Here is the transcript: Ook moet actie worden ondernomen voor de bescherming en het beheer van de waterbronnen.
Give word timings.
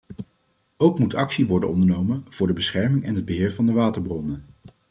Ook 0.77 0.99
moet 0.99 1.13
actie 1.13 1.47
worden 1.47 1.69
ondernomen 1.69 2.25
voor 2.27 2.47
de 2.47 2.53
bescherming 2.53 3.03
en 3.03 3.15
het 3.15 3.25
beheer 3.25 3.51
van 3.51 3.65
de 3.65 3.71
waterbronnen. 3.73 4.45